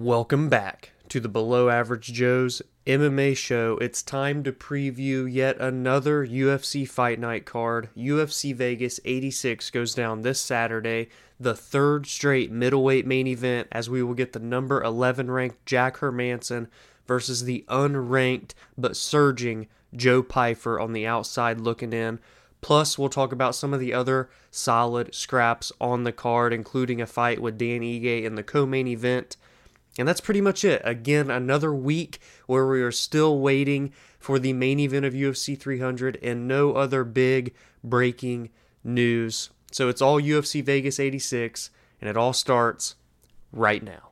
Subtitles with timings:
[0.00, 3.76] Welcome back to the Below Average Joe's MMA show.
[3.78, 7.88] It's time to preview yet another UFC Fight Night card.
[7.96, 11.08] UFC Vegas 86 goes down this Saturday,
[11.40, 15.96] the third straight middleweight main event, as we will get the number 11 ranked Jack
[15.96, 16.68] Hermansson
[17.08, 22.20] versus the unranked but surging Joe Pyfer on the outside looking in.
[22.60, 27.06] Plus, we'll talk about some of the other solid scraps on the card, including a
[27.06, 29.36] fight with Dan Ige in the co main event.
[29.98, 30.80] And that's pretty much it.
[30.84, 36.18] Again, another week where we are still waiting for the main event of UFC 300
[36.22, 38.50] and no other big breaking
[38.84, 39.50] news.
[39.72, 42.94] So it's all UFC Vegas 86, and it all starts
[43.52, 44.08] right now.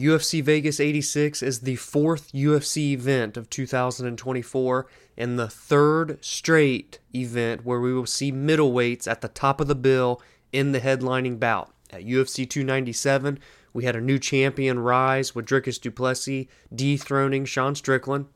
[0.00, 4.86] UFC Vegas 86 is the fourth UFC event of 2024
[5.18, 9.74] and the third straight event where we will see middleweights at the top of the
[9.74, 11.74] bill in the headlining bout.
[11.90, 13.38] At UFC 297,
[13.74, 18.26] we had a new champion rise with Dricus Du Plessis dethroning Sean Strickland.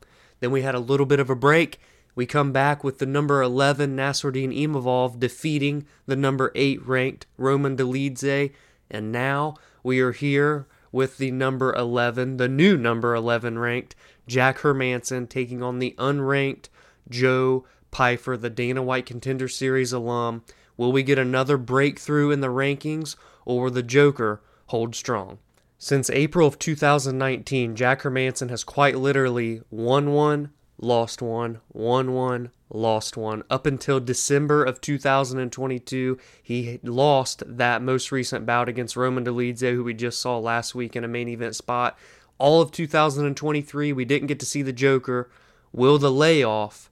[0.41, 1.79] Then we had a little bit of a break.
[2.13, 7.75] We come back with the number 11 Nassourdine Imavov defeating the number 8 ranked Roman
[7.75, 8.51] Dolidze.
[8.91, 13.95] And now we are here with the number 11, the new number 11 ranked
[14.27, 16.69] Jack Hermansson taking on the unranked
[17.09, 20.43] Joe Pyfer, the Dana White Contender Series alum.
[20.77, 25.37] Will we get another breakthrough in the rankings or will the Joker hold strong?
[25.77, 32.51] Since April of 2019, Jack Hermansson has quite literally won one, lost one, won one,
[32.69, 33.43] lost one.
[33.49, 39.83] Up until December of 2022, he lost that most recent bout against Roman Dolidze, who
[39.83, 41.97] we just saw last week in a main event spot.
[42.37, 45.29] All of 2023, we didn't get to see the Joker.
[45.71, 46.89] Will the layoff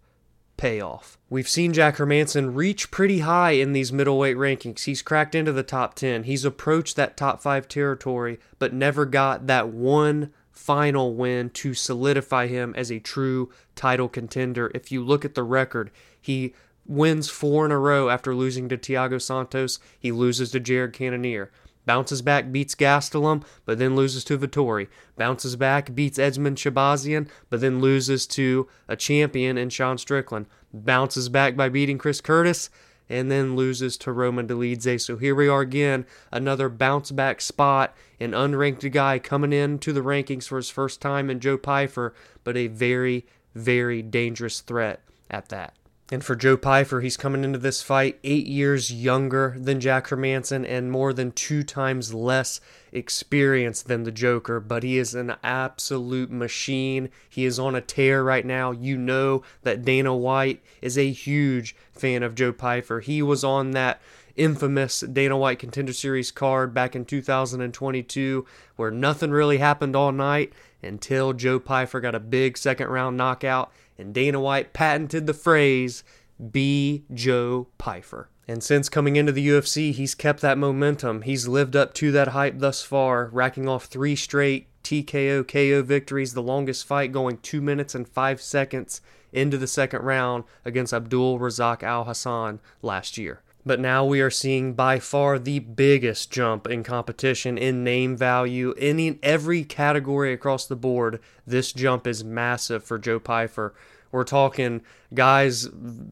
[0.55, 1.17] pay off?
[1.29, 4.83] We've seen Jack Hermansson reach pretty high in these middleweight rankings.
[4.83, 6.23] He's cracked into the top 10.
[6.23, 12.47] He's approached that top 5 territory, but never got that one final win to solidify
[12.47, 14.71] him as a true title contender.
[14.73, 15.91] If you look at the record,
[16.21, 16.53] he
[16.85, 19.79] wins four in a row after losing to Thiago Santos.
[19.99, 21.51] He loses to Jared Cannonier.
[21.85, 24.87] Bounces back, beats Gastelum, but then loses to Vettori.
[25.17, 30.45] Bounces back, beats Edmen Shahbazyan, but then loses to a champion in Sean Strickland.
[30.73, 32.69] Bounces back by beating Chris Curtis,
[33.09, 35.01] and then loses to Roman Dolidze.
[35.01, 40.01] So here we are again, another bounce back spot, an unranked guy coming into the
[40.01, 45.49] rankings for his first time in Joe Pyfer, but a very, very dangerous threat at
[45.49, 45.75] that.
[46.13, 50.63] And for Joe Pyfer, he's coming into this fight eight years younger than Jack Hermansson
[50.63, 54.59] and more than two times less experienced than the Joker.
[54.59, 57.09] But he is an absolute machine.
[57.27, 58.69] He is on a tear right now.
[58.69, 62.99] You know that Dana White is a huge fan of Joe Pyfer.
[62.99, 63.99] He was on that
[64.35, 70.53] infamous Dana White Contender Series card back in 2022 where nothing really happened all night
[70.83, 76.03] until Joe Pyfer got a big second round knockout and Dana White patented the phrase,
[76.51, 78.29] be Joe Pyfer.
[78.47, 81.21] And since coming into the UFC, he's kept that momentum.
[81.21, 86.33] He's lived up to that hype thus far, racking off three straight TKO KO victories,
[86.33, 88.99] the longest fight going 2 minutes and 5 seconds
[89.31, 93.41] into the second round against Abdul Razak Alhassan last year.
[93.65, 98.73] But now we are seeing by far the biggest jump in competition in name value
[98.77, 101.19] in every category across the board.
[101.47, 103.73] This jump is massive for Joe Pyfer.
[104.11, 104.81] We're talking
[105.13, 105.69] guys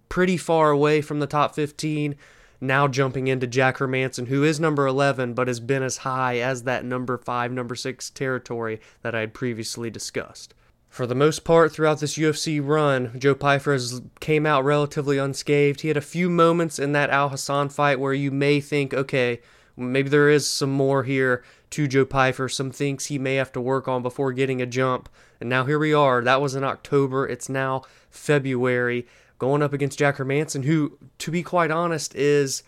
[0.07, 2.15] pretty far away from the top 15,
[2.61, 6.63] now jumping into Jack Hermansson, who is number 11, but has been as high as
[6.63, 10.53] that number 5, number 6 territory that I had previously discussed.
[10.91, 15.79] For the most part throughout this UFC run, Joe Pyfer has came out relatively unscathed.
[15.79, 19.39] He had a few moments in that Alhassan fight where you may think, okay,
[19.77, 23.61] maybe there is some more here to Joe Pyfer, some things he may have to
[23.61, 25.07] work on before getting a jump.
[25.39, 26.21] And now here we are.
[26.21, 27.25] That was in October.
[27.25, 29.07] It's now February,
[29.39, 32.63] going up against Jack Hermansson, who, to be quite honest, is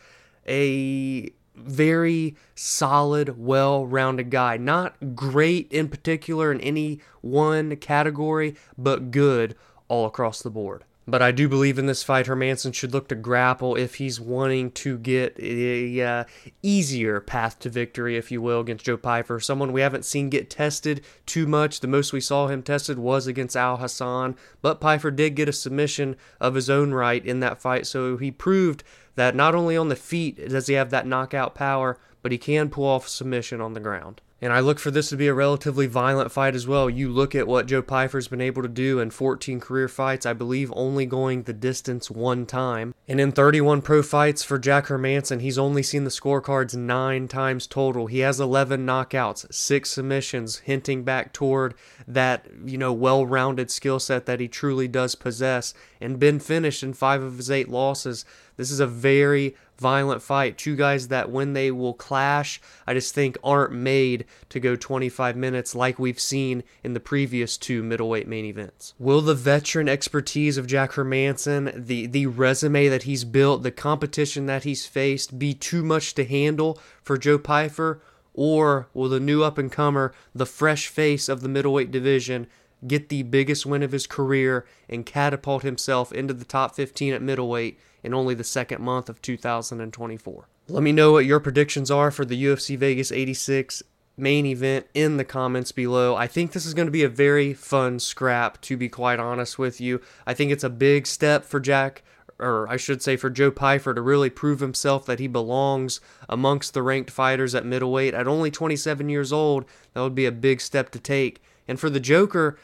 [0.48, 4.58] a very solid, well rounded guy.
[4.58, 9.56] Not great in particular in any one category, but good
[9.88, 10.84] all across the board.
[11.06, 14.72] But I do believe in this fight, Hermansson should look to grapple if he's wanting
[14.72, 16.24] to get a uh,
[16.62, 19.42] easier path to victory, if you will, against Joe Pyfer.
[19.42, 21.82] Someone we haven't seen get tested too much.
[21.82, 26.16] The most we saw him tested was against Alhassan, but Pyfer did get a submission
[26.40, 29.96] of his own right in that fight, so he proved that not only on the
[29.96, 33.80] feet does he have that knockout power, but he can pull off submission on the
[33.80, 34.22] ground.
[34.44, 36.90] And I look for this to be a relatively violent fight as well.
[36.90, 40.34] You look at what Joe Pyfer's been able to do in 14 career fights, I
[40.34, 42.94] believe only going the distance one time.
[43.08, 47.68] And in 31 pro fights for Jack Hermansson, he's only seen the scorecards nine times
[47.68, 48.08] total.
[48.08, 51.74] He has 11 knockouts, six submissions, hinting back toward
[52.06, 56.84] that, you know, well rounded skill set that he truly does possess, and been finished
[56.84, 58.26] in five of his eight losses.
[58.58, 60.58] This is a very violent fight.
[60.58, 65.36] Two guys that, when they will clash, I just think aren't made to go 25
[65.36, 68.94] minutes like we've seen in the previous two middleweight main events.
[69.00, 74.46] Will the veteran expertise of Jack Hermansson, the, the resume that he's built, the competition
[74.46, 78.02] that he's faced be too much to handle for Joe Pyfer?
[78.36, 82.48] Or will the new up and comer, the fresh face of the middleweight division,
[82.88, 87.22] get the biggest win of his career and catapult himself into the top 15 at
[87.22, 90.48] middleweight in only the second month of 2024.
[90.70, 93.84] Let me know what your predictions are for the UFC Vegas 86
[94.16, 96.16] main event in the comments below.
[96.16, 99.58] I think this is going to be a very fun scrap, to be quite honest
[99.58, 100.02] with you.
[100.26, 102.04] I think it's a big step for Jack,
[102.40, 106.74] or I should say for Joe Pyfer, to really prove himself that he belongs amongst
[106.74, 108.14] the ranked fighters at middleweight.
[108.14, 111.42] At only 27 years old, that would be a big step to take.
[111.68, 112.58] And for the Joker,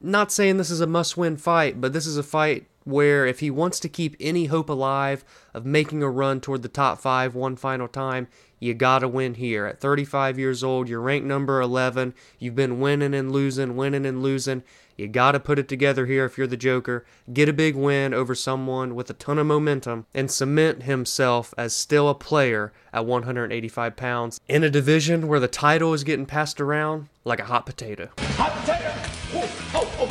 [0.00, 3.40] not saying this is a must win fight, but this is a fight where if
[3.40, 5.24] he wants to keep any hope alive
[5.54, 8.28] of making a run toward the top five one final time,
[8.62, 9.66] you gotta win here.
[9.66, 12.14] At 35 years old, you're ranked number 11.
[12.38, 14.62] You've been winning and losing, winning and losing.
[14.96, 17.04] You gotta put it together here if you're the Joker.
[17.32, 21.74] Get a big win over someone with a ton of momentum and cement himself as
[21.74, 26.60] still a player at 185 pounds in a division where the title is getting passed
[26.60, 28.10] around like a hot potato.
[28.18, 28.92] Hot potato!
[29.34, 30.08] Oh, oh,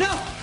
[0.00, 0.41] oh,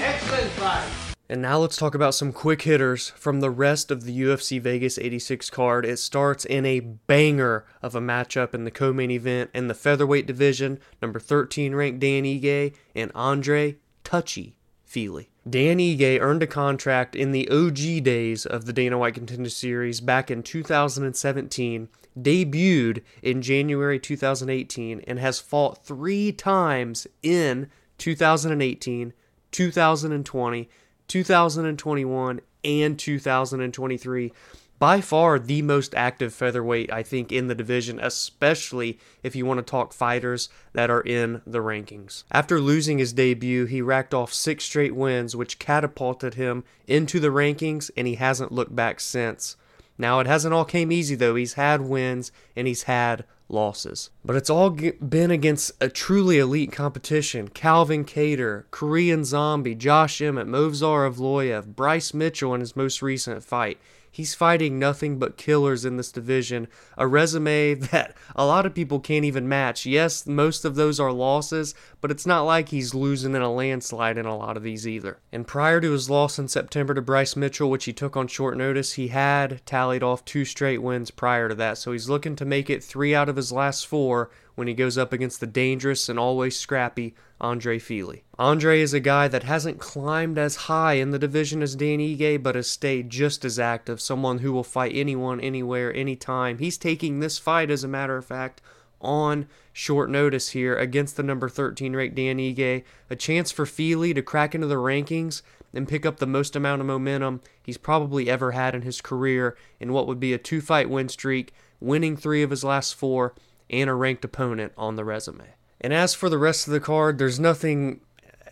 [0.00, 1.08] Excellent fight.
[1.30, 4.98] And now let's talk about some quick hitters from the rest of the UFC Vegas
[4.98, 5.84] 86 card.
[5.84, 10.26] It starts in a banger of a matchup in the co-main event in the featherweight
[10.26, 10.78] division.
[11.02, 15.28] Number 13 ranked Dan Ige and Andre Touchy Fili.
[15.48, 20.00] Dan Ige earned a contract in the OG days of the Dana White Contender Series
[20.00, 27.68] back in 2017, debuted in January 2018, and has fought three times in
[27.98, 29.12] 2018,
[29.50, 30.68] 2020,
[31.06, 34.32] 2021, and 2023.
[34.78, 39.58] By far the most active featherweight, I think, in the division, especially if you want
[39.58, 42.22] to talk fighters that are in the rankings.
[42.30, 47.28] After losing his debut, he racked off six straight wins, which catapulted him into the
[47.28, 49.56] rankings, and he hasn't looked back since.
[49.98, 51.34] Now, it hasn't all came easy, though.
[51.34, 54.10] He's had wins and he's had losses.
[54.24, 57.48] But it's all been against a truly elite competition.
[57.48, 63.78] Calvin Kattar, Korean Zombie, Josh Emmett, Movsar Evloev, Bryce Mitchell in his most recent fight.
[64.10, 69.00] He's fighting nothing but killers in this division, a resume that a lot of people
[69.00, 69.86] can't even match.
[69.86, 74.18] Yes, most of those are losses, but it's not like he's losing in a landslide
[74.18, 75.18] in a lot of these either.
[75.32, 78.56] And prior to his loss in September to Bryce Mitchell, which he took on short
[78.56, 82.44] notice, he had tallied off two straight wins prior to that, so he's looking to
[82.44, 86.08] make it three out of his last four when he goes up against the dangerous
[86.08, 88.24] and always scrappy Andre Fili.
[88.40, 92.42] Andre is a guy that hasn't climbed as high in the division as Dan Ige,
[92.42, 96.58] but has stayed just as active, someone who will fight anyone, anywhere, anytime.
[96.58, 98.60] He's taking this fight, as a matter of fact,
[99.00, 102.82] on short notice here against the number 13 ranked Dan Ige.
[103.10, 105.40] A chance for Fili to crack into the rankings
[105.72, 109.56] and pick up the most amount of momentum he's probably ever had in his career
[109.78, 113.34] in what would be a two fight win streak, winning three of his last four
[113.70, 115.54] and a ranked opponent on the resume.
[115.80, 118.00] And as for the rest of the card, there's nothing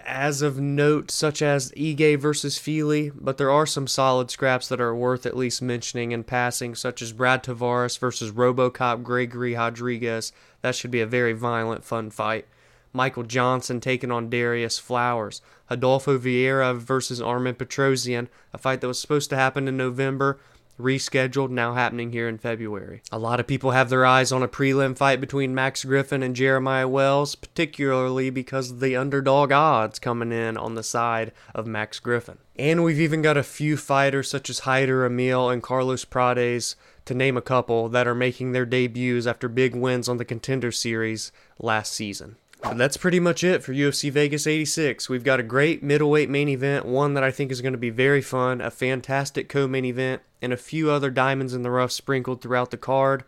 [0.06, 4.80] as of note such as Ige versus Fili, but there are some solid scraps that
[4.80, 10.32] are worth at least mentioning and passing, such as Brad Tavares versus Robocop Gregory Rodrigues.
[10.62, 12.46] That should be a very violent, fun fight.
[12.92, 15.42] Michael Johnson taking on Darius Flowers.
[15.68, 20.38] Rodolfo Vieira versus Armen Petrosyan, a fight that was supposed to happen in November,
[20.78, 23.02] rescheduled, now happening here in February.
[23.10, 26.36] A lot of people have their eyes on a prelim fight between Max Griffin and
[26.36, 31.98] Jeremiah Wells, particularly because of the underdog odds coming in on the side of Max
[31.98, 32.38] Griffin.
[32.56, 37.14] And we've even got a few fighters such as Hyder Amil and Carlos Prates, to
[37.14, 41.30] name a couple, that are making their debuts after big wins on the Contender Series
[41.58, 42.36] last season.
[42.62, 45.08] But that's pretty much it for UFC Vegas 86.
[45.08, 47.90] We've got a great middleweight main event, one that I think is going to be
[47.90, 51.92] very fun, a fantastic co main event, and a few other diamonds in the rough
[51.92, 53.24] sprinkled throughout the card.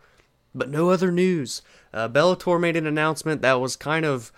[0.53, 1.61] But no other news.
[1.93, 4.31] Uh, Bellator made an announcement that was kind of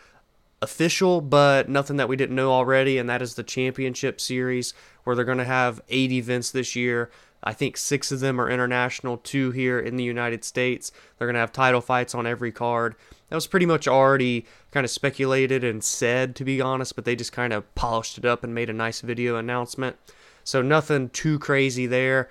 [0.61, 5.15] official, but nothing that we didn't know already, and that is the Championship Series, where
[5.15, 7.09] they're going to have eight events this year.
[7.43, 10.91] I think six of them are international, two here in the United States.
[11.17, 12.95] They're going to have title fights on every card.
[13.29, 17.15] That was pretty much already kind of speculated and said, to be honest, but they
[17.15, 19.95] just kind of polished it up and made a nice video announcement.
[20.43, 22.29] So nothing too crazy there.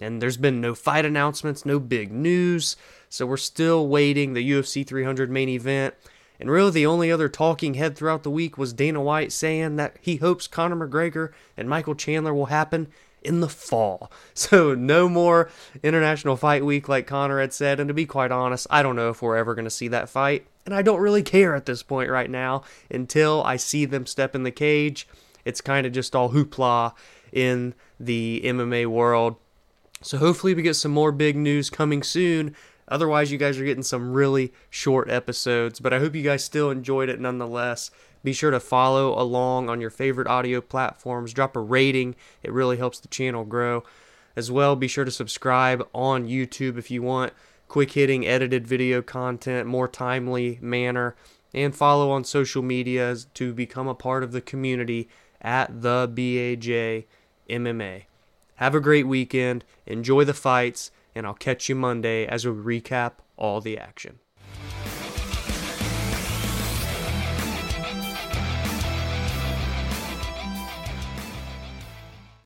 [0.00, 2.76] And there's been no fight announcements, no big news.
[3.08, 5.94] So we're still waiting the UFC 300 main event.
[6.40, 9.96] And really, the only other talking head throughout the week was Dana White saying that
[10.00, 12.86] he hopes Conor McGregor and Michael Chandler will happen
[13.22, 14.10] in the fall.
[14.34, 15.50] So, no more
[15.82, 17.80] International Fight Week like Conor had said.
[17.80, 20.08] And to be quite honest, I don't know if we're ever going to see that
[20.08, 20.46] fight.
[20.64, 24.36] And I don't really care at this point right now until I see them step
[24.36, 25.08] in the cage.
[25.44, 26.92] It's kind of just all hoopla
[27.32, 29.36] in the MMA world.
[30.02, 32.54] So, hopefully, we get some more big news coming soon.
[32.86, 36.70] Otherwise, you guys are getting some really short episodes, but I hope you guys still
[36.70, 37.90] enjoyed it nonetheless.
[38.22, 41.32] Be sure to follow along on your favorite audio platforms.
[41.32, 43.84] Drop a rating, it really helps the channel grow.
[44.36, 47.32] As well, be sure to subscribe on YouTube if you want
[47.68, 51.14] quick hitting edited video content, more timely manner,
[51.54, 55.08] and follow on social media to become a part of the community
[55.40, 57.04] at the BAJ
[57.48, 58.04] MMA.
[58.56, 63.12] Have a great weekend, enjoy the fights, and I'll catch you Monday as we recap
[63.36, 64.18] all the action.